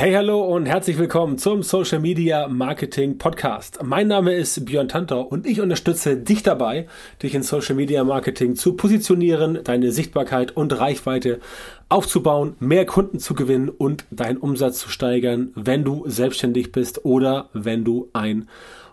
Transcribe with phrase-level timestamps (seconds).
[0.00, 3.80] Hey, hallo und herzlich willkommen zum Social Media Marketing Podcast.
[3.82, 6.86] Mein Name ist Björn Tantor und ich unterstütze dich dabei,
[7.22, 11.38] dich in Social Media Marketing zu positionieren, deine Sichtbarkeit und Reichweite
[11.90, 17.50] aufzubauen, mehr Kunden zu gewinnen und deinen Umsatz zu steigern, wenn du selbstständig bist oder
[17.52, 18.48] wenn du ein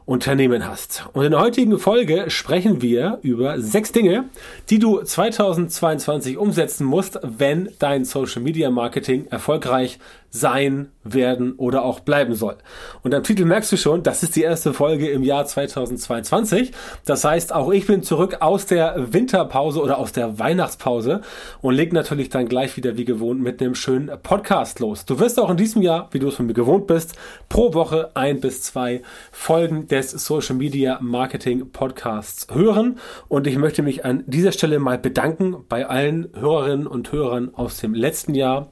[0.07, 1.05] Unternehmen hast.
[1.11, 4.29] Und in der heutigen Folge sprechen wir über sechs Dinge,
[4.69, 9.99] die du 2022 umsetzen musst, wenn dein Social Media Marketing erfolgreich
[10.29, 12.57] sein, werden oder auch bleiben soll.
[13.03, 16.71] Und am Titel merkst du schon, das ist die erste Folge im Jahr 2022.
[17.05, 21.21] Das heißt, auch ich bin zurück aus der Winterpause oder aus der Weihnachtspause
[21.61, 25.05] und leg natürlich dann gleich wieder wie gewohnt mit einem schönen Podcast los.
[25.05, 27.15] Du wirst auch in diesem Jahr, wie du es von mir gewohnt bist,
[27.49, 29.01] pro Woche ein bis zwei
[29.31, 32.99] Folgen des Social Media Marketing Podcasts hören.
[33.27, 37.77] Und ich möchte mich an dieser Stelle mal bedanken bei allen Hörerinnen und Hörern aus
[37.77, 38.69] dem letzten Jahr.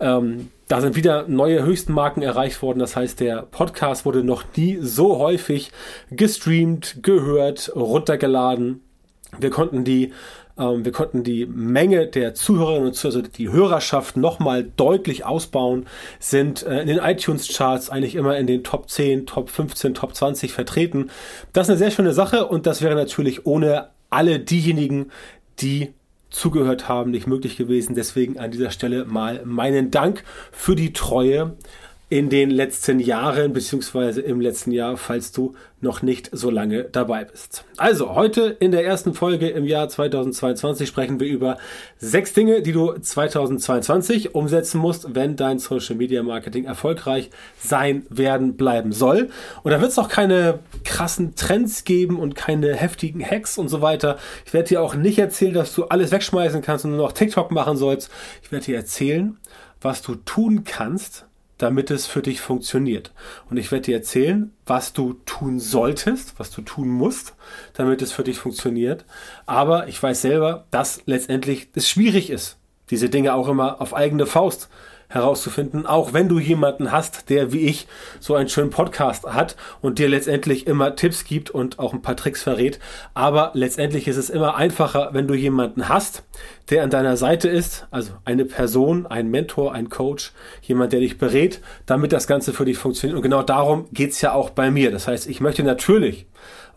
[0.00, 2.78] Ähm, da sind wieder neue Höchstenmarken erreicht worden.
[2.78, 5.70] Das heißt, der Podcast wurde noch nie so häufig
[6.10, 8.82] gestreamt, gehört, runtergeladen.
[9.38, 10.12] Wir konnten die
[10.58, 15.86] ähm, wir konnten die Menge der Zuhörerinnen und Zuhörer, also die Hörerschaft nochmal deutlich ausbauen,
[16.18, 20.52] sind äh, in den iTunes-Charts eigentlich immer in den Top 10, Top 15, Top 20
[20.52, 21.10] vertreten.
[21.52, 25.10] Das ist eine sehr schöne Sache und das wäre natürlich ohne alle diejenigen,
[25.60, 25.92] die
[26.30, 27.94] zugehört haben, nicht möglich gewesen.
[27.94, 31.56] Deswegen an dieser Stelle mal meinen Dank für die Treue
[32.08, 37.24] in den letzten Jahren, beziehungsweise im letzten Jahr, falls du noch nicht so lange dabei
[37.24, 37.64] bist.
[37.76, 41.58] Also, heute in der ersten Folge im Jahr 2022 sprechen wir über
[41.98, 48.56] sechs Dinge, die du 2022 umsetzen musst, wenn dein Social Media Marketing erfolgreich sein, werden,
[48.56, 49.28] bleiben soll.
[49.64, 53.82] Und da wird es auch keine krassen Trends geben und keine heftigen Hacks und so
[53.82, 54.16] weiter.
[54.44, 57.50] Ich werde dir auch nicht erzählen, dass du alles wegschmeißen kannst und nur noch TikTok
[57.50, 58.12] machen sollst.
[58.44, 59.36] Ich werde dir erzählen,
[59.80, 61.25] was du tun kannst,
[61.58, 63.12] damit es für dich funktioniert.
[63.48, 67.34] Und ich werde dir erzählen, was du tun solltest, was du tun musst,
[67.74, 69.04] damit es für dich funktioniert.
[69.46, 72.58] Aber ich weiß selber, dass letztendlich es schwierig ist,
[72.90, 74.68] diese Dinge auch immer auf eigene Faust
[75.08, 77.86] herauszufinden, auch wenn du jemanden hast, der wie ich
[78.20, 82.16] so einen schönen Podcast hat und dir letztendlich immer Tipps gibt und auch ein paar
[82.16, 82.78] Tricks verrät.
[83.14, 86.24] Aber letztendlich ist es immer einfacher, wenn du jemanden hast,
[86.70, 91.18] der an deiner Seite ist, also eine Person, ein Mentor, ein Coach, jemand, der dich
[91.18, 93.16] berät, damit das Ganze für dich funktioniert.
[93.16, 94.90] Und genau darum geht's ja auch bei mir.
[94.90, 96.26] Das heißt, ich möchte natürlich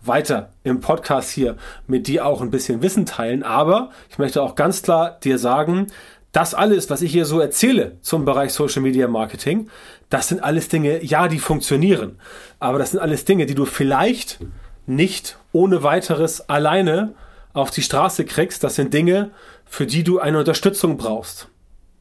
[0.02, 1.58] weiter im Podcast hier
[1.88, 5.88] mit dir auch ein bisschen Wissen teilen, aber ich möchte auch ganz klar dir sagen,
[6.32, 9.70] das alles, was ich hier so erzähle zum Bereich Social Media Marketing,
[10.10, 12.20] das sind alles Dinge, ja, die funktionieren.
[12.60, 14.40] Aber das sind alles Dinge, die du vielleicht
[14.86, 17.14] nicht ohne weiteres alleine
[17.54, 18.64] auf die Straße kriegst.
[18.64, 19.32] Das sind Dinge,
[19.66, 21.48] für die du eine Unterstützung brauchst.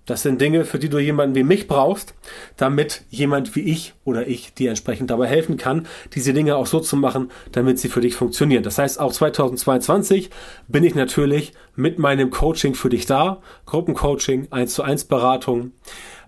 [0.09, 2.15] Das sind Dinge, für die du jemanden wie mich brauchst,
[2.57, 6.81] damit jemand wie ich oder ich dir entsprechend dabei helfen kann, diese Dinge auch so
[6.81, 8.63] zu machen, damit sie für dich funktionieren.
[8.63, 10.31] Das heißt, auch 2022
[10.67, 13.43] bin ich natürlich mit meinem Coaching für dich da.
[13.67, 15.73] Gruppencoaching, 1 zu 1 Beratung.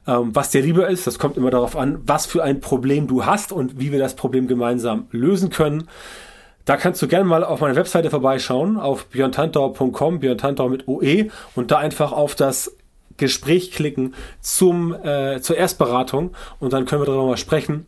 [0.07, 3.25] Ähm, was dir lieber ist, das kommt immer darauf an, was für ein Problem du
[3.25, 5.89] hast und wie wir das Problem gemeinsam lösen können.
[6.67, 11.71] Da kannst du gerne mal auf meine Webseite vorbeischauen, auf björntantau.com, björntantau mit OE und
[11.71, 12.77] da einfach auf das
[13.21, 17.87] Gespräch klicken zum, äh, zur Erstberatung und dann können wir darüber mal sprechen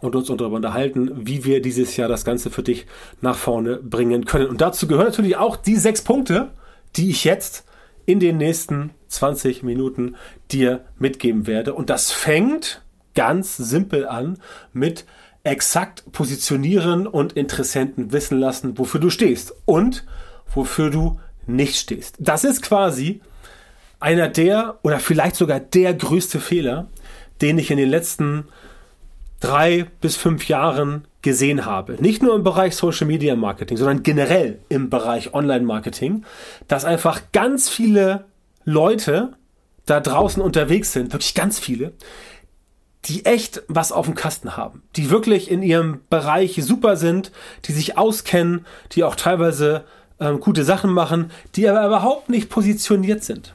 [0.00, 2.86] und uns darüber unterhalten, wie wir dieses Jahr das Ganze für dich
[3.20, 4.48] nach vorne bringen können.
[4.48, 6.50] Und dazu gehören natürlich auch die sechs Punkte,
[6.96, 7.64] die ich jetzt
[8.06, 10.16] in den nächsten 20 Minuten
[10.50, 11.74] dir mitgeben werde.
[11.74, 12.82] Und das fängt
[13.14, 14.38] ganz simpel an
[14.72, 15.04] mit
[15.44, 20.04] exakt positionieren und Interessenten wissen lassen, wofür du stehst und
[20.52, 22.16] wofür du nicht stehst.
[22.18, 23.20] Das ist quasi
[24.04, 26.88] einer der oder vielleicht sogar der größte Fehler,
[27.40, 28.44] den ich in den letzten
[29.40, 31.96] drei bis fünf Jahren gesehen habe.
[31.98, 36.22] Nicht nur im Bereich Social Media Marketing, sondern generell im Bereich Online Marketing,
[36.68, 38.26] dass einfach ganz viele
[38.64, 39.32] Leute
[39.86, 41.92] da draußen unterwegs sind, wirklich ganz viele,
[43.06, 47.32] die echt was auf dem Kasten haben, die wirklich in ihrem Bereich super sind,
[47.64, 49.84] die sich auskennen, die auch teilweise
[50.20, 53.54] ähm, gute Sachen machen, die aber überhaupt nicht positioniert sind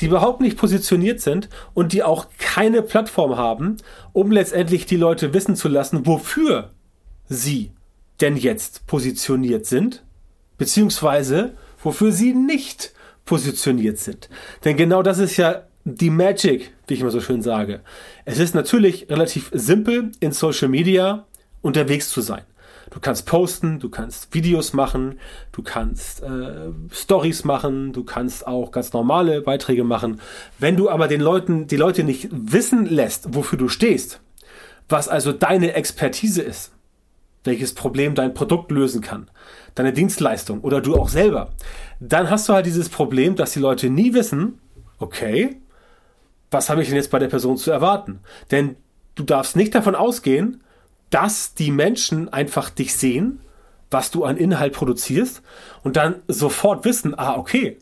[0.00, 3.76] die überhaupt nicht positioniert sind und die auch keine Plattform haben,
[4.12, 6.70] um letztendlich die Leute wissen zu lassen, wofür
[7.28, 7.72] sie
[8.20, 10.04] denn jetzt positioniert sind,
[10.58, 12.92] beziehungsweise wofür sie nicht
[13.24, 14.28] positioniert sind.
[14.64, 17.80] Denn genau das ist ja die Magic, wie ich immer so schön sage.
[18.24, 21.26] Es ist natürlich relativ simpel, in Social Media
[21.62, 22.42] unterwegs zu sein.
[22.90, 25.18] Du kannst posten, du kannst Videos machen,
[25.52, 30.20] du kannst äh, Stories machen, du kannst auch ganz normale Beiträge machen.
[30.58, 34.20] Wenn du aber den Leuten, die Leute nicht wissen lässt, wofür du stehst,
[34.88, 36.72] was also deine Expertise ist,
[37.42, 39.28] welches Problem dein Produkt lösen kann,
[39.74, 41.52] deine Dienstleistung oder du auch selber,
[42.00, 44.60] dann hast du halt dieses Problem, dass die Leute nie wissen,
[44.98, 45.60] okay,
[46.50, 48.20] was habe ich denn jetzt bei der Person zu erwarten?
[48.50, 48.76] Denn
[49.16, 50.62] du darfst nicht davon ausgehen,
[51.10, 53.40] dass die Menschen einfach dich sehen,
[53.90, 55.42] was du an Inhalt produzierst
[55.82, 57.78] und dann sofort wissen, ah, okay,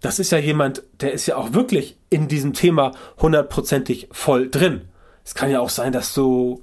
[0.00, 4.82] das ist ja jemand, der ist ja auch wirklich in diesem Thema hundertprozentig voll drin.
[5.24, 6.62] Es kann ja auch sein, dass du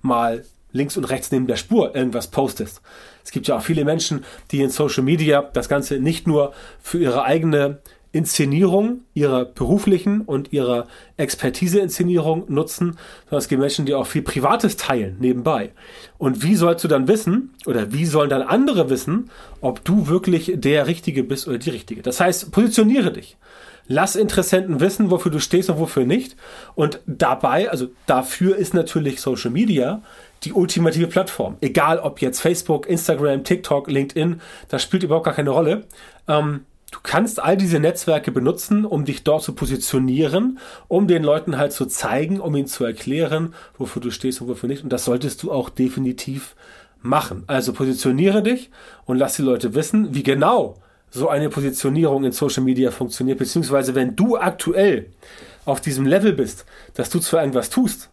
[0.00, 2.80] mal links und rechts neben der Spur irgendwas postest.
[3.24, 6.98] Es gibt ja auch viele Menschen, die in Social Media das Ganze nicht nur für
[6.98, 7.80] ihre eigene
[8.12, 10.86] Inszenierung ihrer beruflichen und ihrer
[11.18, 15.72] Expertise-Inszenierung nutzen, sondern es gibt Menschen, die auch viel Privates teilen nebenbei.
[16.16, 20.52] Und wie sollst du dann wissen, oder wie sollen dann andere wissen, ob du wirklich
[20.54, 22.02] der Richtige bist oder die Richtige?
[22.02, 23.36] Das heißt, positioniere dich.
[23.90, 26.36] Lass Interessenten wissen, wofür du stehst und wofür nicht.
[26.74, 30.02] Und dabei, also dafür ist natürlich Social Media
[30.44, 31.56] die ultimative Plattform.
[31.60, 35.86] Egal ob jetzt Facebook, Instagram, TikTok, LinkedIn, das spielt überhaupt gar keine Rolle.
[36.28, 40.58] Ähm, du kannst all diese Netzwerke benutzen, um dich dort zu positionieren,
[40.88, 44.68] um den Leuten halt zu zeigen, um ihnen zu erklären, wofür du stehst und wofür
[44.68, 44.82] nicht.
[44.82, 46.56] Und das solltest du auch definitiv
[47.00, 47.44] machen.
[47.46, 48.70] Also positioniere dich
[49.04, 50.76] und lass die Leute wissen, wie genau
[51.10, 55.06] so eine Positionierung in Social Media funktioniert, beziehungsweise wenn du aktuell
[55.64, 58.10] auf diesem Level bist, dass du zwar irgendwas tust,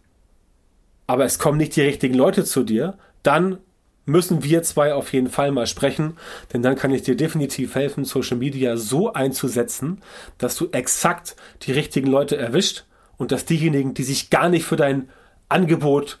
[1.06, 3.58] aber es kommen nicht die richtigen Leute zu dir, dann
[4.06, 6.16] müssen wir zwei auf jeden Fall mal sprechen,
[6.52, 10.00] denn dann kann ich dir definitiv helfen, Social Media so einzusetzen,
[10.38, 12.84] dass du exakt die richtigen Leute erwischt
[13.18, 15.10] und dass diejenigen, die sich gar nicht für dein
[15.48, 16.18] Angebot,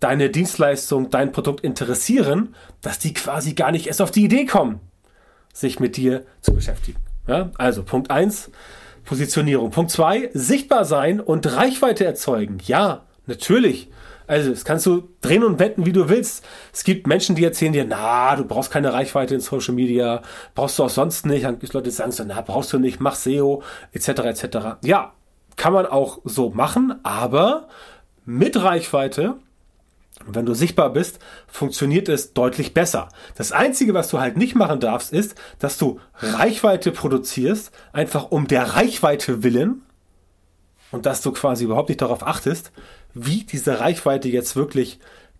[0.00, 4.80] deine Dienstleistung, dein Produkt interessieren, dass die quasi gar nicht erst auf die Idee kommen,
[5.52, 6.98] sich mit dir zu beschäftigen.
[7.26, 7.50] Ja?
[7.56, 8.50] Also Punkt eins
[9.04, 9.70] Positionierung.
[9.70, 12.58] Punkt zwei sichtbar sein und Reichweite erzeugen.
[12.64, 13.88] Ja, natürlich
[14.28, 16.44] also, das kannst du drehen und wetten, wie du willst.
[16.72, 20.22] Es gibt Menschen, die erzählen dir, na, du brauchst keine Reichweite in Social Media,
[20.54, 21.44] brauchst du auch sonst nicht.
[21.44, 24.58] Dann gibt Leute, die sagen so, na, brauchst du nicht, mach SEO, etc., etc.
[24.84, 25.14] Ja,
[25.56, 27.68] kann man auch so machen, aber
[28.24, 29.36] mit Reichweite
[30.26, 33.08] wenn du sichtbar bist, funktioniert es deutlich besser.
[33.36, 38.48] Das Einzige, was du halt nicht machen darfst, ist, dass du Reichweite produzierst, einfach um
[38.48, 39.82] der Reichweite willen
[40.90, 42.72] und dass du quasi überhaupt nicht darauf achtest,
[43.14, 44.98] wie diese Reichweite jetzt wirklich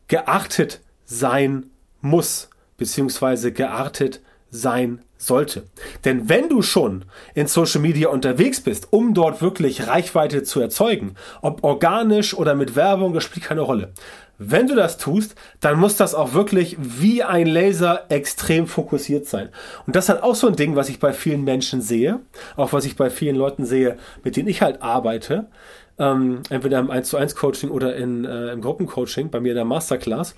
[0.09, 1.71] geartet sein
[2.01, 4.21] muss, beziehungsweise geartet
[4.51, 5.65] sein sollte.
[6.05, 7.05] Denn wenn du schon
[7.35, 12.77] in Social Media unterwegs bist, um dort wirklich Reichweite zu erzeugen, ob organisch oder mit
[12.77, 13.93] Werbung, das spielt keine Rolle.
[14.41, 19.49] Wenn du das tust, dann muss das auch wirklich wie ein Laser extrem fokussiert sein.
[19.85, 22.21] Und das ist halt auch so ein Ding, was ich bei vielen Menschen sehe,
[22.55, 25.49] auch was ich bei vielen Leuten sehe, mit denen ich halt arbeite,
[25.99, 29.57] ähm, entweder im 1 zu 1 Coaching oder in, äh, im Gruppencoaching, bei mir in
[29.57, 30.35] der Masterclass.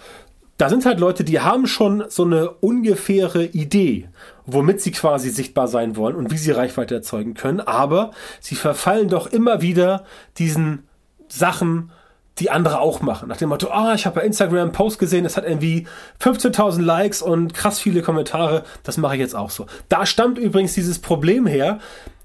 [0.57, 4.09] Da sind halt Leute, die haben schon so eine ungefähre Idee,
[4.45, 8.11] womit sie quasi sichtbar sein wollen und wie sie Reichweite erzeugen können, aber
[8.41, 10.05] sie verfallen doch immer wieder
[10.37, 10.87] diesen
[11.29, 11.93] Sachen,
[12.41, 13.29] die andere auch machen.
[13.29, 15.87] Nach dem Motto, ah, ich habe bei Instagram einen Post gesehen, das hat irgendwie
[16.23, 19.67] 15.000 Likes und krass viele Kommentare, das mache ich jetzt auch so.
[19.89, 21.79] Da stammt übrigens dieses Problem her,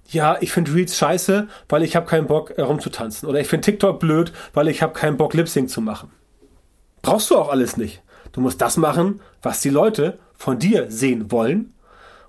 [0.07, 3.27] ja, ich finde Reels scheiße, weil ich habe keinen Bock herumzutanzen.
[3.27, 6.11] Oder ich finde TikTok blöd, weil ich habe keinen Bock Lip Sync zu machen.
[7.01, 8.01] Brauchst du auch alles nicht.
[8.31, 11.73] Du musst das machen, was die Leute von dir sehen wollen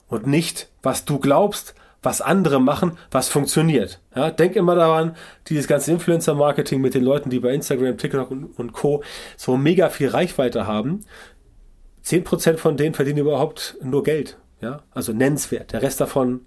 [0.08, 4.00] und nicht, was du glaubst, was andere machen, was funktioniert.
[4.14, 5.16] Ja, denk immer daran,
[5.48, 9.02] dieses ganze Influencer-Marketing mit den Leuten, die bei Instagram, TikTok und, und Co.
[9.36, 11.04] so mega viel Reichweite haben.
[12.04, 14.38] 10% von denen verdienen überhaupt nur Geld.
[14.60, 15.72] Ja, also nennenswert.
[15.72, 16.40] Der Rest davon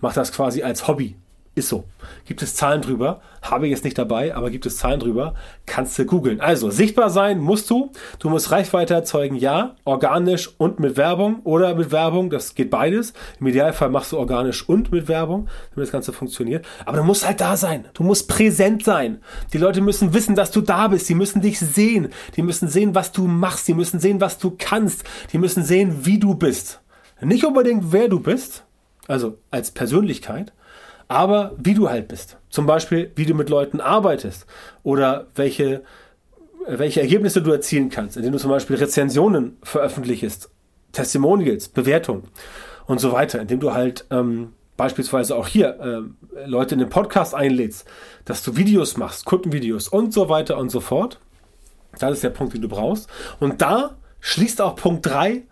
[0.00, 1.16] macht das quasi als Hobby.
[1.56, 1.84] Ist so.
[2.26, 3.22] Gibt es Zahlen drüber?
[3.40, 5.34] Habe ich jetzt nicht dabei, aber gibt es Zahlen drüber?
[5.64, 6.38] Kannst du googeln.
[6.38, 7.92] Also, sichtbar sein musst du.
[8.18, 9.74] Du musst Reichweite erzeugen, ja.
[9.84, 12.28] Organisch und mit Werbung oder mit Werbung.
[12.28, 13.14] Das geht beides.
[13.40, 16.66] Im Idealfall machst du organisch und mit Werbung, damit das Ganze funktioniert.
[16.84, 17.86] Aber du musst halt da sein.
[17.94, 19.22] Du musst präsent sein.
[19.54, 21.08] Die Leute müssen wissen, dass du da bist.
[21.08, 22.10] Die müssen dich sehen.
[22.36, 23.66] Die müssen sehen, was du machst.
[23.66, 25.04] Die müssen sehen, was du kannst.
[25.32, 26.82] Die müssen sehen, wie du bist.
[27.20, 28.64] Nicht unbedingt, wer du bist,
[29.08, 30.52] also als Persönlichkeit,
[31.08, 32.36] aber wie du halt bist.
[32.50, 34.46] Zum Beispiel, wie du mit Leuten arbeitest
[34.82, 35.82] oder welche,
[36.68, 40.50] welche Ergebnisse du erzielen kannst, indem du zum Beispiel Rezensionen veröffentlichst,
[40.92, 42.24] Testimonials, Bewertungen
[42.86, 47.34] und so weiter, indem du halt ähm, beispielsweise auch hier äh, Leute in den Podcast
[47.34, 47.86] einlädst,
[48.24, 51.18] dass du Videos machst, Kundenvideos und so weiter und so fort.
[51.98, 53.08] Das ist der Punkt, den du brauchst.
[53.40, 55.44] Und da schließt auch Punkt 3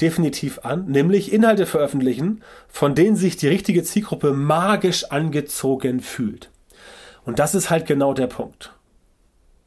[0.00, 6.50] definitiv an, nämlich Inhalte veröffentlichen, von denen sich die richtige Zielgruppe magisch angezogen fühlt.
[7.24, 8.72] Und das ist halt genau der Punkt.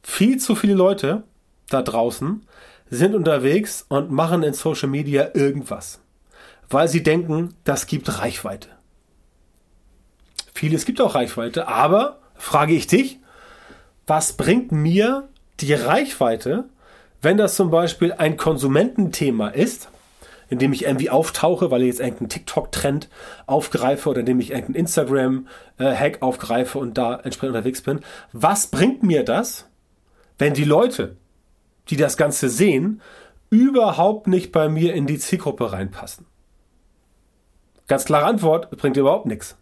[0.02, 1.24] Viel zu viele Leute
[1.68, 2.46] da draußen
[2.90, 6.00] sind unterwegs und machen in Social Media irgendwas,
[6.68, 8.68] weil sie denken, das gibt Reichweite.
[10.54, 13.18] Vieles gibt auch Reichweite, aber frage ich dich,
[14.06, 15.28] was bringt mir
[15.60, 16.64] die Reichweite,
[17.22, 19.88] wenn das zum Beispiel ein Konsumententhema ist,
[20.48, 23.08] in dem ich irgendwie auftauche, weil ich jetzt irgendeinen TikTok-Trend
[23.46, 28.00] aufgreife oder indem ich irgendeinen Instagram-Hack aufgreife und da entsprechend unterwegs bin.
[28.32, 29.68] Was bringt mir das,
[30.38, 31.16] wenn die Leute,
[31.88, 33.00] die das Ganze sehen,
[33.50, 36.26] überhaupt nicht bei mir in die Zielgruppe reinpassen?
[37.88, 39.56] Ganz klare Antwort, bringt überhaupt nichts.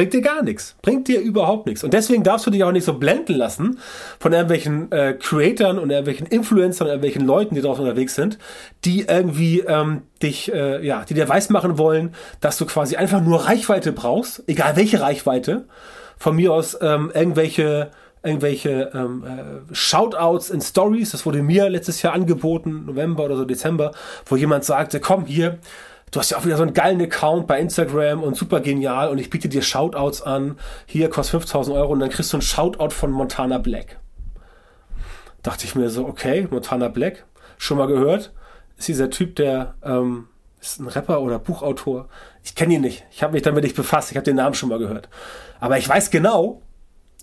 [0.00, 0.76] Bringt dir gar nichts.
[0.80, 1.84] Bringt dir überhaupt nichts.
[1.84, 3.78] Und deswegen darfst du dich auch nicht so blenden lassen
[4.18, 8.38] von irgendwelchen äh, Creatern und irgendwelchen Influencern, irgendwelchen Leuten, die draußen unterwegs sind,
[8.86, 13.44] die irgendwie ähm, dich, äh, ja, die dir weismachen wollen, dass du quasi einfach nur
[13.44, 15.66] Reichweite brauchst, egal welche Reichweite.
[16.16, 17.90] Von mir aus ähm, irgendwelche
[18.22, 23.44] irgendwelche ähm, äh, Shoutouts in Stories, das wurde mir letztes Jahr angeboten, November oder so
[23.44, 23.92] Dezember,
[24.26, 25.58] wo jemand sagte, komm hier,
[26.10, 29.18] du hast ja auch wieder so einen geilen Account bei Instagram und super genial und
[29.18, 30.58] ich biete dir Shoutouts an.
[30.86, 33.98] Hier kostet 5000 Euro und dann kriegst du einen Shoutout von Montana Black.
[35.42, 37.24] Dachte ich mir so, okay, Montana Black,
[37.56, 38.32] schon mal gehört.
[38.76, 40.28] Ist dieser Typ, der ähm,
[40.60, 42.08] ist ein Rapper oder Buchautor.
[42.42, 43.04] Ich kenne ihn nicht.
[43.10, 44.10] Ich habe mich damit nicht befasst.
[44.10, 45.08] Ich habe den Namen schon mal gehört.
[45.58, 46.62] Aber ich weiß genau,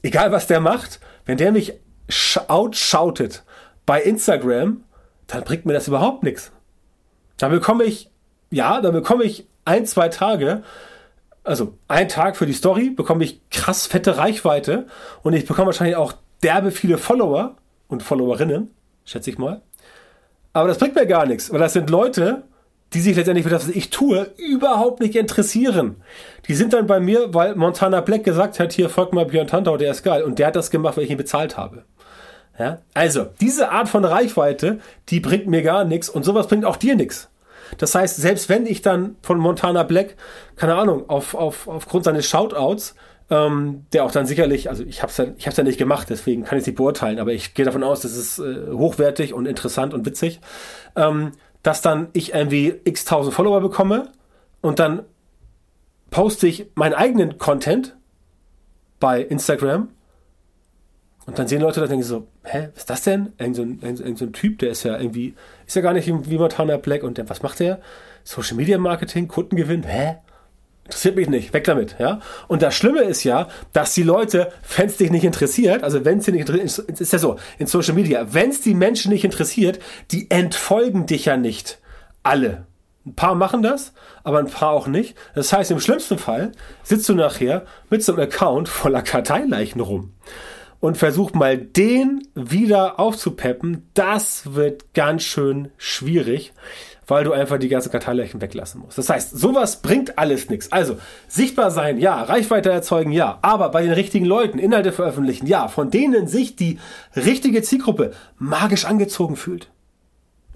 [0.01, 1.74] egal was der macht, wenn der mich
[2.48, 3.44] outshoutet
[3.86, 4.84] bei Instagram,
[5.27, 6.51] dann bringt mir das überhaupt nichts.
[7.38, 8.10] Dann bekomme ich
[8.51, 10.63] ja, dann bekomme ich ein, zwei Tage,
[11.43, 14.87] also ein Tag für die Story, bekomme ich krass fette Reichweite
[15.23, 16.13] und ich bekomme wahrscheinlich auch
[16.43, 17.55] derbe viele Follower
[17.87, 18.71] und Followerinnen,
[19.05, 19.61] schätze ich mal.
[20.53, 22.43] Aber das bringt mir gar nichts, weil das sind Leute,
[22.93, 25.97] die sich letztendlich für das, was ich tue, überhaupt nicht interessieren.
[26.47, 29.77] Die sind dann bei mir, weil Montana Black gesagt hat, hier folgt mal Björn Tantau,
[29.77, 30.23] der ist geil.
[30.23, 31.83] Und der hat das gemacht, weil ich ihn bezahlt habe.
[32.57, 32.79] Ja?
[32.93, 36.95] Also, diese Art von Reichweite, die bringt mir gar nichts und sowas bringt auch dir
[36.95, 37.29] nichts.
[37.77, 40.15] Das heißt, selbst wenn ich dann von Montana Black,
[40.55, 42.95] keine Ahnung, auf, auf, aufgrund seines Shoutouts,
[43.29, 46.09] ähm, der auch dann sicherlich, also ich habe es ja, ich hab's ja nicht gemacht,
[46.09, 49.33] deswegen kann ich es nicht beurteilen, aber ich gehe davon aus, das ist äh, hochwertig
[49.33, 50.39] und interessant und witzig,
[50.95, 51.33] ähm,
[51.63, 54.12] dass dann ich irgendwie x tausend Follower bekomme
[54.62, 55.03] und dann
[56.09, 57.97] poste ich meinen eigenen Content
[59.00, 59.89] bei Instagram
[61.27, 63.33] und dann sehen Leute da denken so, hä, was ist das denn?
[63.38, 65.36] Irgend so ein, irgend so ein Typ, der ist ja irgendwie,
[65.67, 67.79] ist ja gar nicht wie Montana Black und der, was macht der?
[68.24, 70.15] Social Media Marketing, Kundengewinn, hä?
[70.86, 72.21] Interessiert mich nicht, weg damit, ja.
[72.47, 76.19] Und das Schlimme ist ja, dass die Leute, wenn es dich nicht interessiert, also wenn
[76.19, 79.25] es dich nicht interessiert, ist ja so, in Social Media, wenn es die Menschen nicht
[79.25, 79.79] interessiert,
[80.12, 81.79] die entfolgen dich ja nicht.
[82.24, 82.65] Alle.
[83.05, 83.91] Ein paar machen das,
[84.24, 85.15] aber ein paar auch nicht.
[85.36, 90.13] Das heißt, im schlimmsten Fall sitzt du nachher mit so einem Account voller Karteileichen rum
[90.79, 93.88] und versuch mal den wieder aufzupeppen.
[93.93, 96.53] Das wird ganz schön schwierig,
[97.07, 98.98] weil du einfach die ganzen Karteileichen weglassen musst.
[98.98, 100.72] Das heißt, sowas bringt alles nichts.
[100.72, 105.67] Also, sichtbar sein, ja, Reichweite erzeugen, ja, aber bei den richtigen Leuten Inhalte veröffentlichen, ja,
[105.67, 106.79] von denen sich die
[107.15, 109.69] richtige Zielgruppe magisch angezogen fühlt.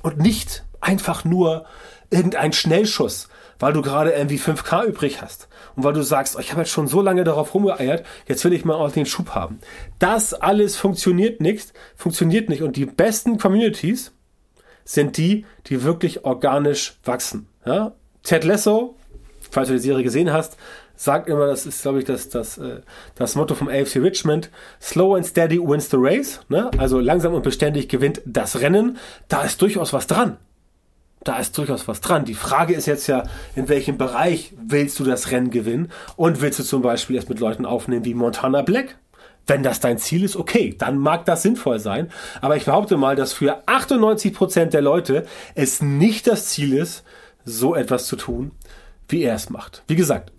[0.04, 1.66] Und nicht einfach nur
[2.10, 3.30] irgendein Schnellschuss,
[3.62, 6.72] weil du gerade irgendwie 5K übrig hast und weil du sagst, oh, ich habe jetzt
[6.72, 9.60] schon so lange darauf rumgeeiert, jetzt will ich mal auch den Schub haben.
[10.00, 14.12] Das alles funktioniert nicht, funktioniert nicht und die besten Communities
[14.84, 17.48] sind die, die wirklich organisch wachsen.
[17.66, 17.94] Ja?
[18.24, 18.96] Ted Lasso,
[19.52, 20.58] falls du die Serie gesehen hast,
[20.96, 22.82] sagt immer, das ist, glaube ich, das, das, äh,
[23.16, 24.50] das Motto vom AFC Richmond,
[24.82, 26.42] Slow and Steady wins the race.
[26.50, 26.70] Ne?
[26.78, 28.98] Also langsam und beständig gewinnt das Rennen.
[29.28, 30.38] Da ist durchaus was dran
[31.24, 32.26] da ist durchaus was dran.
[32.26, 33.24] Die Frage ist jetzt ja,
[33.56, 35.92] in welchem Bereich willst du das Rennen gewinnen?
[36.16, 38.98] Und willst du zum Beispiel erst mit Leuten aufnehmen wie Montana Black?
[39.48, 42.12] Wenn das dein Ziel ist, okay, dann mag das sinnvoll sein.
[42.42, 45.26] Aber ich behaupte mal, dass für 98 Prozent der Leute
[45.56, 47.04] es nicht das Ziel ist,
[47.44, 48.52] so etwas zu tun,
[49.08, 49.84] wie er es macht.
[49.88, 50.32] Wie gesagt,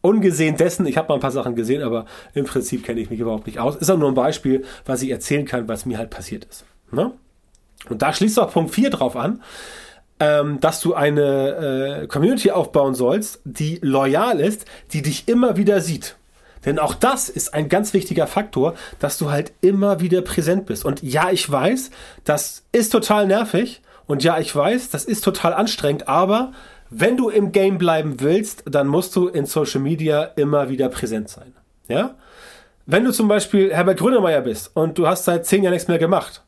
[0.00, 3.20] ungesehen dessen, ich habe mal ein paar Sachen gesehen, aber im Prinzip kenne ich mich
[3.20, 3.76] überhaupt nicht aus.
[3.76, 6.64] Ist auch nur ein Beispiel, was ich erzählen kann, was mir halt passiert ist.
[6.90, 7.12] Ne?
[7.88, 9.42] Und da schließt auch Punkt 4 drauf an
[10.20, 15.80] ähm, dass du eine äh, Community aufbauen sollst, die loyal ist, die dich immer wieder
[15.80, 16.16] sieht.
[16.64, 20.84] Denn auch das ist ein ganz wichtiger Faktor, dass du halt immer wieder präsent bist.
[20.84, 21.90] Und ja, ich weiß,
[22.24, 23.80] das ist total nervig.
[24.06, 26.08] Und ja, ich weiß, das ist total anstrengend.
[26.08, 26.52] Aber
[26.90, 31.28] wenn du im Game bleiben willst, dann musst du in Social Media immer wieder präsent
[31.28, 31.54] sein.
[31.86, 32.16] Ja?
[32.86, 35.98] Wenn du zum Beispiel Herbert Grönemeyer bist und du hast seit zehn Jahren nichts mehr
[35.98, 36.42] gemacht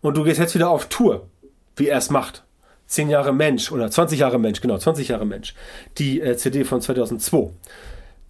[0.00, 1.28] und du gehst jetzt wieder auf Tour,
[1.76, 2.44] wie er es macht,
[2.92, 5.54] 10 Jahre Mensch oder 20 Jahre Mensch, genau, 20 Jahre Mensch,
[5.96, 7.50] die äh, CD von 2002,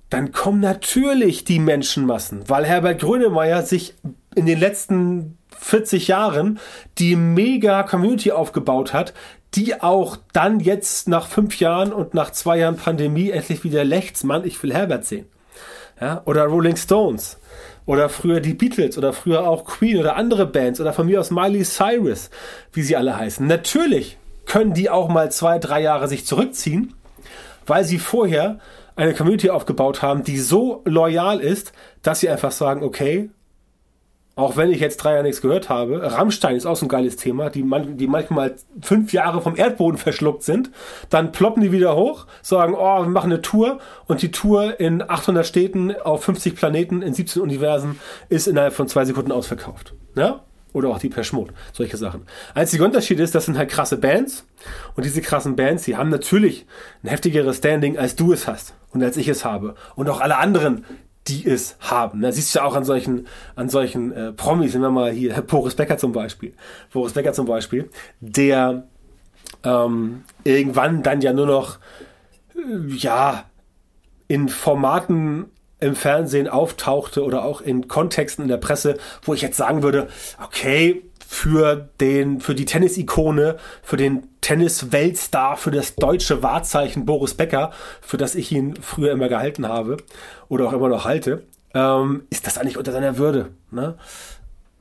[0.08, 3.94] dann kommen natürlich die Menschenmassen, weil Herbert Grönemeyer sich
[4.36, 6.60] in den letzten 40 Jahren
[6.98, 9.14] die mega Community aufgebaut hat,
[9.54, 14.22] die auch dann jetzt nach fünf Jahren und nach zwei Jahren Pandemie endlich wieder lächzt,
[14.22, 15.26] Mann, ich will Herbert sehen.
[16.00, 17.38] Ja, oder Rolling Stones.
[17.84, 21.32] Oder früher die Beatles oder früher auch Queen oder andere Bands oder von mir aus
[21.32, 22.30] Miley Cyrus,
[22.72, 23.46] wie sie alle heißen.
[23.46, 26.94] Natürlich können die auch mal zwei, drei Jahre sich zurückziehen,
[27.66, 28.58] weil sie vorher
[28.96, 31.72] eine Community aufgebaut haben, die so loyal ist,
[32.02, 33.30] dass sie einfach sagen, okay,
[34.34, 37.16] auch wenn ich jetzt drei Jahre nichts gehört habe, Rammstein ist auch so ein geiles
[37.16, 40.70] Thema, die, man, die manchmal fünf Jahre vom Erdboden verschluckt sind,
[41.10, 45.02] dann ploppen die wieder hoch, sagen, oh, wir machen eine Tour und die Tour in
[45.02, 47.98] 800 Städten auf 50 Planeten in 17 Universen
[48.30, 49.94] ist innerhalb von zwei Sekunden ausverkauft.
[50.16, 50.40] Ja?
[50.72, 52.22] Oder auch die Peschmod, solche Sachen.
[52.54, 54.46] Einziger Unterschied ist, das sind halt krasse Bands
[54.94, 56.66] und diese krassen Bands, die haben natürlich
[57.02, 60.38] ein heftigeres Standing, als du es hast und als ich es habe und auch alle
[60.38, 60.84] anderen,
[61.28, 62.20] die es haben.
[62.20, 65.40] Da siehst du ja auch an solchen, an solchen äh, Promis, nehmen wir mal hier
[65.46, 66.54] Boris Becker zum Beispiel.
[66.92, 68.88] Boris Becker zum Beispiel, der
[69.64, 71.78] ähm, irgendwann dann ja nur noch
[72.56, 73.44] äh, ja
[74.26, 75.50] in Formaten
[75.82, 80.08] im Fernsehen auftauchte oder auch in Kontexten in der Presse, wo ich jetzt sagen würde,
[80.42, 87.72] okay, für den, für die Tennis-Ikone, für den Tennis-Weltstar, für das deutsche Wahrzeichen Boris Becker,
[88.00, 89.96] für das ich ihn früher immer gehalten habe
[90.48, 91.42] oder auch immer noch halte,
[91.74, 93.48] ähm, ist das eigentlich unter seiner Würde.
[93.70, 93.94] Ne?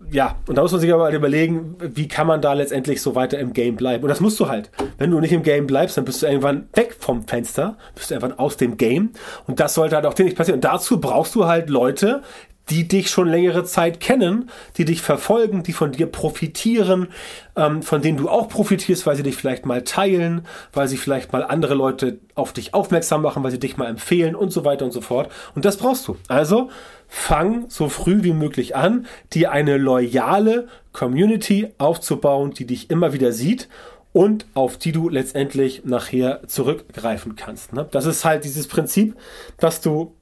[0.10, 3.15] Ja, und da muss man sich aber halt überlegen, wie kann man da letztendlich so
[3.15, 4.03] weiter im Game bleiben.
[4.03, 4.70] Und das musst du halt.
[4.98, 8.15] Wenn du nicht im Game bleibst, dann bist du irgendwann weg vom Fenster, bist du
[8.15, 9.12] irgendwann aus dem Game.
[9.48, 10.58] Und das sollte halt auch dir nicht passieren.
[10.58, 12.24] Und dazu brauchst du halt Leute,
[12.72, 17.10] die dich schon längere Zeit kennen, die dich verfolgen, die von dir profitieren,
[17.58, 21.34] ähm, von denen du auch profitierst, weil sie dich vielleicht mal teilen, weil sie vielleicht
[21.34, 24.86] mal andere Leute auf dich aufmerksam machen, weil sie dich mal empfehlen und so weiter
[24.86, 25.30] und so fort.
[25.54, 26.16] Und das brauchst du.
[26.30, 26.70] Also
[27.10, 33.34] fang so früh wie möglich an, dir eine loyale Community aufzubauen, die dich immer wieder
[33.34, 33.68] sieht
[34.13, 37.74] und auf die du letztendlich nachher zurückgreifen kannst.
[37.74, 37.86] Ne?
[37.91, 39.17] Das ist halt dieses Prinzip,
[39.58, 40.15] dass du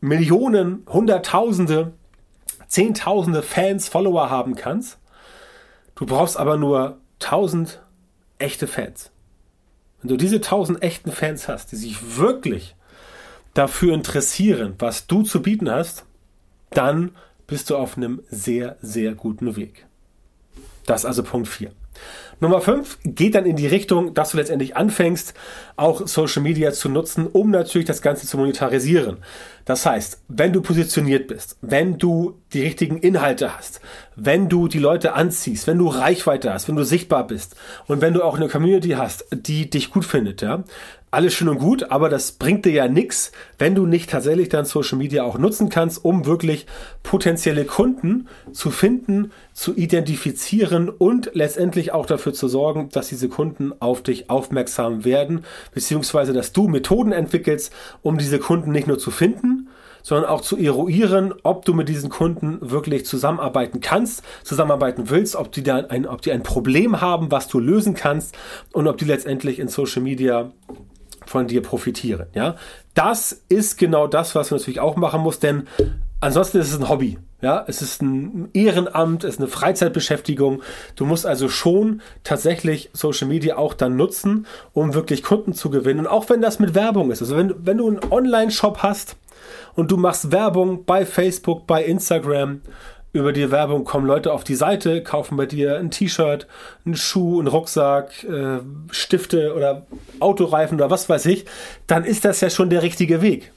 [0.00, 1.92] Millionen, Hunderttausende,
[2.68, 4.98] Zehntausende Fans, Follower haben kannst.
[5.94, 7.82] Du brauchst aber nur tausend
[8.38, 9.10] echte Fans.
[10.00, 12.76] Wenn du diese tausend echten Fans hast, die sich wirklich
[13.54, 16.04] dafür interessieren, was du zu bieten hast,
[16.70, 17.10] dann
[17.46, 19.86] bist du auf einem sehr, sehr guten Weg.
[20.86, 21.72] Das also Punkt 4.
[22.42, 25.34] Nummer 5 geht dann in die Richtung, dass du letztendlich anfängst,
[25.76, 29.18] auch Social Media zu nutzen, um natürlich das Ganze zu monetarisieren.
[29.66, 33.82] Das heißt, wenn du positioniert bist, wenn du die richtigen Inhalte hast,
[34.16, 38.14] wenn du die Leute anziehst, wenn du Reichweite hast, wenn du sichtbar bist und wenn
[38.14, 40.64] du auch eine Community hast, die dich gut findet, ja,
[41.12, 44.64] alles schön und gut, aber das bringt dir ja nichts, wenn du nicht tatsächlich dann
[44.64, 46.66] Social Media auch nutzen kannst, um wirklich
[47.02, 53.72] potenzielle Kunden zu finden, zu identifizieren und letztendlich auch dafür zu sorgen, dass diese Kunden
[53.80, 55.44] auf dich aufmerksam werden,
[55.74, 59.68] beziehungsweise dass du Methoden entwickelst, um diese Kunden nicht nur zu finden,
[60.02, 65.52] sondern auch zu eruieren, ob du mit diesen Kunden wirklich zusammenarbeiten kannst, zusammenarbeiten willst, ob
[65.52, 68.36] die, da ein, ob die ein Problem haben, was du lösen kannst
[68.72, 70.52] und ob die letztendlich in Social Media
[71.30, 72.26] von dir profitieren.
[72.34, 72.56] Ja,
[72.94, 75.68] das ist genau das, was man natürlich auch machen muss, denn
[76.18, 77.18] ansonsten ist es ein Hobby.
[77.40, 80.60] Ja, es ist ein Ehrenamt, es ist eine Freizeitbeschäftigung.
[80.96, 86.00] Du musst also schon tatsächlich Social Media auch dann nutzen, um wirklich Kunden zu gewinnen.
[86.00, 87.22] Und auch wenn das mit Werbung ist.
[87.22, 89.14] Also wenn, wenn du einen Online-Shop hast
[89.76, 92.60] und du machst Werbung bei Facebook, bei Instagram,
[93.12, 96.46] über die Werbung kommen Leute auf die Seite, kaufen bei dir ein T-Shirt,
[96.84, 99.86] einen Schuh, einen Rucksack, äh, Stifte oder
[100.20, 101.44] Autoreifen oder was weiß ich,
[101.86, 103.52] dann ist das ja schon der richtige Weg.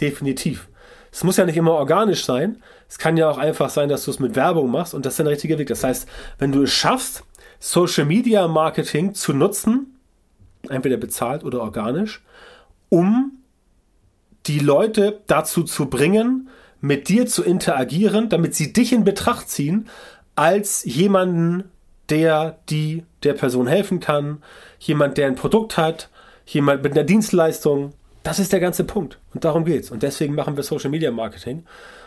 [0.00, 0.68] Definitiv.
[1.10, 2.62] Es muss ja nicht immer organisch sein.
[2.88, 5.18] Es kann ja auch einfach sein, dass du es mit Werbung machst und das ist
[5.18, 5.68] der richtige Weg.
[5.68, 6.06] Das heißt,
[6.38, 7.24] wenn du es schaffst,
[7.60, 9.98] Social Media Marketing zu nutzen,
[10.68, 12.22] entweder bezahlt oder organisch,
[12.88, 13.38] um
[14.46, 16.48] die Leute dazu zu bringen,
[16.82, 19.88] mit dir zu interagieren, damit sie dich in Betracht ziehen
[20.34, 21.70] als jemanden,
[22.10, 24.42] der die der Person helfen kann,
[24.78, 26.10] jemand, der ein Produkt hat,
[26.44, 27.94] jemand mit einer Dienstleistung.
[28.24, 29.18] Das ist der ganze Punkt.
[29.32, 29.90] Und darum geht's.
[29.90, 31.64] Und deswegen machen wir Social Media Marketing.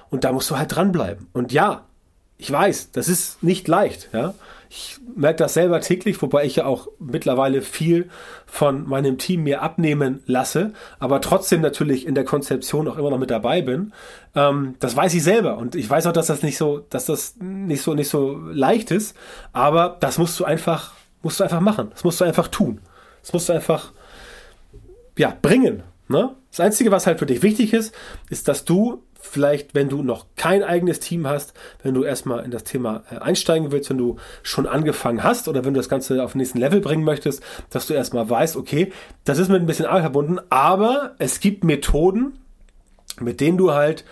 [0.09, 1.27] Und da musst du halt dranbleiben.
[1.31, 1.85] Und ja,
[2.37, 4.33] ich weiß, das ist nicht leicht, ja.
[4.69, 8.09] Ich merke das selber täglich, wobei ich ja auch mittlerweile viel
[8.45, 13.19] von meinem Team mir abnehmen lasse, aber trotzdem natürlich in der Konzeption auch immer noch
[13.19, 13.93] mit dabei bin.
[14.35, 17.35] Ähm, das weiß ich selber und ich weiß auch, dass das nicht so, dass das
[17.39, 19.15] nicht so, nicht so leicht ist,
[19.53, 20.93] aber das musst du einfach
[21.25, 21.89] musst du einfach machen.
[21.89, 22.79] Das musst du einfach tun.
[23.23, 23.91] Das musst du einfach,
[25.17, 25.81] ja, bringen.
[26.07, 26.35] Ne?
[26.51, 27.95] Das Einzige, was halt für dich wichtig ist,
[28.29, 32.51] ist, dass du vielleicht, wenn du noch kein eigenes Team hast, wenn du erstmal in
[32.51, 36.23] das Thema äh, einsteigen willst, wenn du schon angefangen hast oder wenn du das Ganze
[36.23, 38.91] auf den nächsten Level bringen möchtest, dass du erstmal weißt, okay,
[39.23, 42.39] das ist mit ein bisschen Arbeit verbunden, aber es gibt Methoden,
[43.19, 44.05] mit denen du halt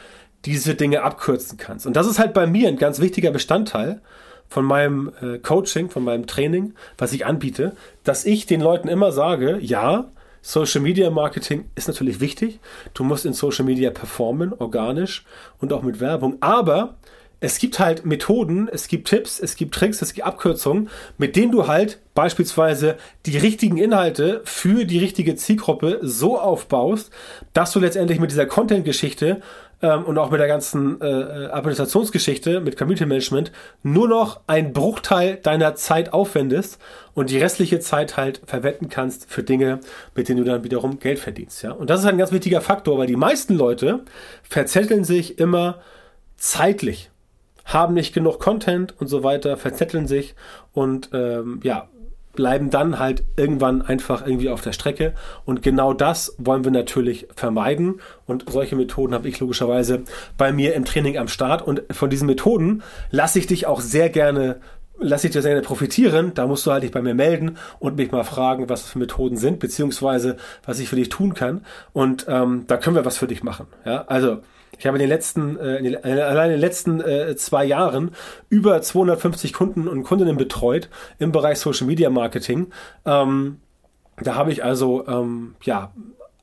[0.46, 1.86] diese Dinge abkürzen kannst.
[1.86, 4.02] Und das ist halt bei mir ein ganz wichtiger Bestandteil
[4.50, 9.12] von meinem äh, Coaching, von meinem Training, was ich anbiete, dass ich den Leuten immer
[9.12, 10.12] sage, ja,
[10.46, 12.60] Social Media Marketing ist natürlich wichtig.
[12.94, 15.26] Du musst in Social Media performen, organisch
[15.60, 16.36] und auch mit Werbung.
[16.42, 16.96] Aber
[17.40, 21.54] es gibt halt Methoden, es gibt Tipps, es gibt Tricks, es gibt Abkürzungen, mit denen
[21.54, 27.10] du halt beispielsweise die richtigen Inhalte für die richtige Zielgruppe so aufbaust,
[27.54, 29.42] dass du letztendlich mit dieser Content-Geschichte
[29.84, 33.52] ähm, und auch mit der ganzen äh, äh, Administrationsgeschichte mit Community Management
[33.84, 36.80] nur noch ein Bruchteil deiner Zeit aufwendest
[37.14, 39.82] und die restliche Zeit halt verwenden kannst für Dinge,
[40.16, 41.62] mit denen du dann wiederum Geld verdienst.
[41.62, 41.74] Ja?
[41.74, 44.00] Und das ist ein ganz wichtiger Faktor, weil die meisten Leute
[44.42, 45.82] verzetteln sich immer
[46.38, 47.12] zeitlich
[47.66, 50.36] haben nicht genug Content und so weiter, verzetteln sich
[50.74, 51.88] und ähm, ja,
[52.34, 55.14] bleiben dann halt irgendwann einfach irgendwie auf der Strecke.
[55.46, 58.02] Und genau das wollen wir natürlich vermeiden.
[58.26, 60.04] Und solche Methoden habe ich logischerweise
[60.38, 61.62] bei mir im Training am Start.
[61.62, 64.60] Und von diesen Methoden lasse ich dich auch sehr gerne
[65.00, 66.34] lasse ich dir sehr gerne profitieren.
[66.34, 69.38] Da musst du halt dich bei mir melden und mich mal fragen, was für Methoden
[69.38, 71.66] sind, beziehungsweise was ich für dich tun kann.
[71.94, 73.68] Und ähm, da können wir was für dich machen.
[73.86, 74.40] Ja, also
[74.84, 77.64] ich habe in den letzten, äh, in den, äh, allein in den letzten äh, zwei
[77.64, 78.12] Jahren
[78.50, 82.68] über 250 Kunden und Kundinnen betreut im Bereich Social Media Marketing.
[83.06, 83.62] Ähm,
[84.22, 85.94] da habe ich also ähm, ja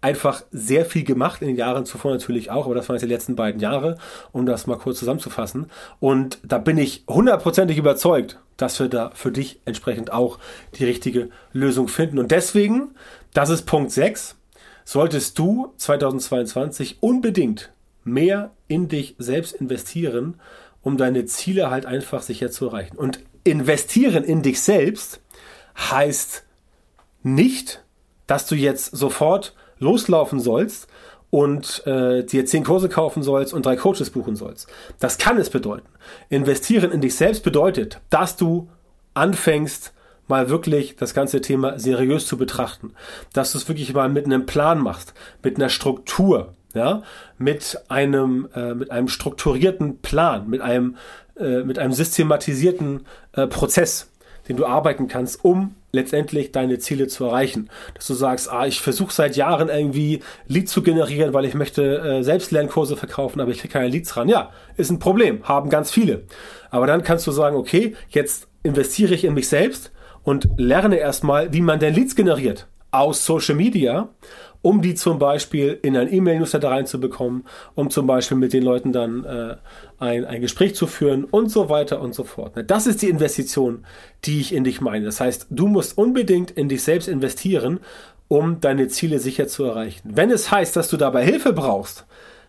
[0.00, 3.12] einfach sehr viel gemacht in den Jahren zuvor natürlich auch, aber das waren jetzt die
[3.12, 3.98] letzten beiden Jahre,
[4.32, 5.66] um das mal kurz zusammenzufassen.
[5.98, 10.38] Und da bin ich hundertprozentig überzeugt, dass wir da für dich entsprechend auch
[10.76, 12.18] die richtige Lösung finden.
[12.18, 12.92] Und deswegen,
[13.34, 14.36] das ist Punkt 6,
[14.86, 17.70] solltest du 2022 unbedingt
[18.10, 20.40] mehr in dich selbst investieren,
[20.82, 22.96] um deine Ziele halt einfach sicher zu erreichen.
[22.96, 25.20] Und investieren in dich selbst
[25.76, 26.44] heißt
[27.22, 27.82] nicht,
[28.26, 30.88] dass du jetzt sofort loslaufen sollst
[31.30, 34.68] und äh, dir zehn Kurse kaufen sollst und drei Coaches buchen sollst.
[34.98, 35.88] Das kann es bedeuten.
[36.28, 38.68] Investieren in dich selbst bedeutet, dass du
[39.14, 39.92] anfängst,
[40.30, 42.94] mal wirklich das ganze Thema seriös zu betrachten.
[43.32, 47.02] Dass du es wirklich mal mit einem Plan machst, mit einer Struktur, ja,
[47.38, 50.96] mit einem, äh, mit einem strukturierten Plan, mit einem,
[51.38, 54.10] äh, mit einem systematisierten äh, Prozess,
[54.48, 57.68] den du arbeiten kannst, um letztendlich deine Ziele zu erreichen.
[57.94, 61.98] Dass du sagst, ah, ich versuche seit Jahren irgendwie Leads zu generieren, weil ich möchte
[61.98, 64.28] äh, Selbstlernkurse verkaufen, aber ich kriege keine Leads ran.
[64.28, 66.22] Ja, ist ein Problem, haben ganz viele.
[66.70, 69.90] Aber dann kannst du sagen, okay, jetzt investiere ich in mich selbst
[70.22, 74.08] und lerne erstmal, wie man denn Leads generiert aus Social Media
[74.62, 77.44] um die zum Beispiel in ein E-Mail-Newsletter reinzubekommen,
[77.74, 79.56] um zum Beispiel mit den Leuten dann äh,
[79.98, 82.52] ein, ein Gespräch zu führen und so weiter und so fort.
[82.66, 83.86] Das ist die Investition,
[84.24, 85.04] die ich in dich meine.
[85.04, 87.80] Das heißt, du musst unbedingt in dich selbst investieren,
[88.28, 90.10] um deine Ziele sicher zu erreichen.
[90.14, 92.06] Wenn es heißt, dass du dabei Hilfe brauchst,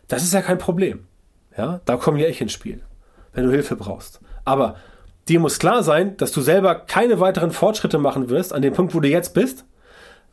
[0.08, 1.08] das ist ja kein Problem.
[1.58, 2.82] Ja, da komme ja ich ins Spiel,
[3.34, 4.19] wenn du Hilfe brauchst.
[4.45, 4.76] Aber
[5.28, 8.93] dir muss klar sein, dass du selber keine weiteren Fortschritte machen wirst an dem Punkt,
[8.93, 9.65] wo du jetzt bist,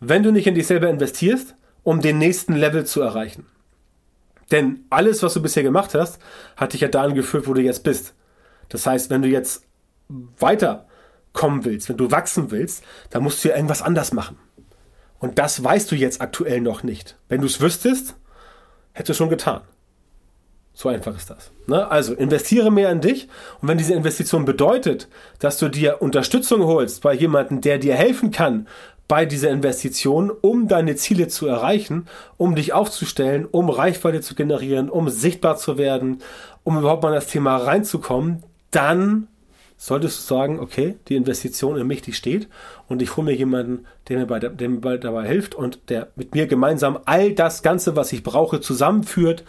[0.00, 3.46] wenn du nicht in dich selber investierst um den nächsten Level zu erreichen.
[4.50, 6.20] Denn alles, was du bisher gemacht hast,
[6.56, 8.14] hat dich ja dahin geführt, wo du jetzt bist.
[8.68, 9.64] Das heißt, wenn du jetzt
[10.38, 14.38] weiterkommen willst, wenn du wachsen willst, dann musst du ja irgendwas anders machen.
[15.18, 17.16] Und das weißt du jetzt aktuell noch nicht.
[17.28, 18.14] Wenn du es wüsstest,
[18.92, 19.62] hättest du schon getan.
[20.72, 21.50] So einfach ist das.
[21.66, 21.90] Ne?
[21.90, 23.28] Also investiere mehr in dich
[23.60, 25.08] und wenn diese Investition bedeutet,
[25.40, 28.68] dass du dir Unterstützung holst bei jemandem, der dir helfen kann,
[29.08, 34.90] bei dieser Investition, um deine Ziele zu erreichen, um dich aufzustellen, um Reichweite zu generieren,
[34.90, 36.18] um sichtbar zu werden,
[36.62, 39.28] um überhaupt mal in das Thema reinzukommen, dann
[39.78, 42.48] solltest du sagen, okay, die Investition in mich, die steht
[42.88, 46.34] und ich hole mir jemanden, der mir, bei, der mir dabei hilft und der mit
[46.34, 49.44] mir gemeinsam all das Ganze, was ich brauche, zusammenführt,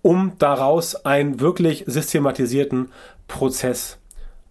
[0.00, 2.90] um daraus einen wirklich systematisierten
[3.26, 3.98] Prozess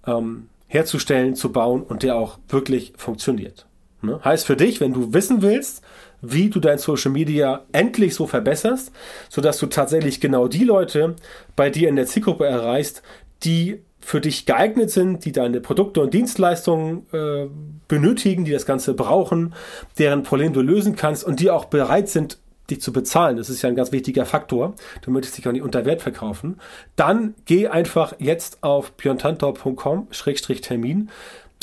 [0.06, 3.66] ähm, herzustellen, zu bauen und der auch wirklich funktioniert.
[4.04, 4.20] Ne?
[4.24, 5.82] Heißt für dich, wenn du wissen willst,
[6.22, 8.92] wie du dein Social Media endlich so verbesserst,
[9.30, 11.16] sodass du tatsächlich genau die Leute
[11.56, 13.02] bei dir in der Zielgruppe erreichst,
[13.44, 17.48] die für dich geeignet sind, die deine Produkte und Dienstleistungen äh,
[17.88, 19.56] benötigen, die das Ganze brauchen,
[19.98, 22.38] deren Problem du lösen kannst und die auch bereit sind,
[22.70, 23.38] dich zu bezahlen.
[23.38, 24.74] Das ist ja ein ganz wichtiger Faktor.
[25.02, 26.60] Du möchtest dich auch nicht unter Wert verkaufen.
[26.96, 31.10] Dann geh einfach jetzt auf björntantor.com-termin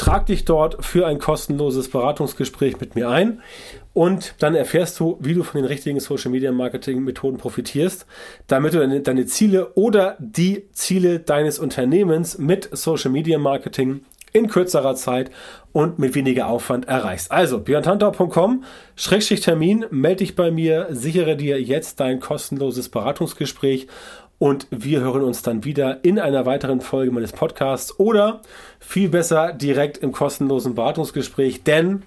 [0.00, 3.42] Trag dich dort für ein kostenloses Beratungsgespräch mit mir ein
[3.92, 8.06] und dann erfährst du, wie du von den richtigen Social Media Marketing Methoden profitierst,
[8.46, 14.00] damit du deine, deine Ziele oder die Ziele deines Unternehmens mit Social Media Marketing
[14.32, 15.30] in kürzerer Zeit
[15.72, 17.30] und mit weniger Aufwand erreichst.
[17.30, 18.64] Also björntantau.com,
[18.96, 23.86] Schrägstrich Termin, melde dich bei mir, sichere dir jetzt dein kostenloses Beratungsgespräch
[24.40, 28.40] und wir hören uns dann wieder in einer weiteren Folge meines Podcasts oder
[28.78, 32.04] viel besser direkt im kostenlosen Beratungsgespräch, denn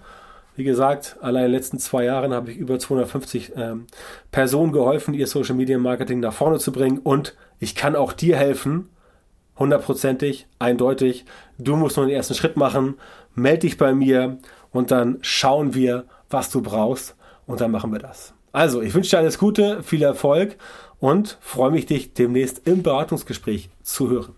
[0.56, 3.86] wie gesagt, allein in den letzten zwei Jahren habe ich über 250 ähm,
[4.32, 7.00] Personen geholfen, ihr Social Media Marketing nach vorne zu bringen.
[7.00, 8.89] Und ich kann auch dir helfen,
[9.58, 11.26] hundertprozentig, eindeutig.
[11.58, 12.96] Du musst nur den ersten Schritt machen,
[13.36, 14.38] melde dich bei mir
[14.72, 17.15] und dann schauen wir, was du brauchst.
[17.46, 18.34] Und dann machen wir das.
[18.52, 20.58] Also, ich wünsche dir alles Gute, viel Erfolg
[21.04, 24.38] und freue mich, dich demnächst im Beratungsgespräch zu hören.